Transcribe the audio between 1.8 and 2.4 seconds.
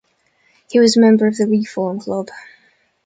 Club.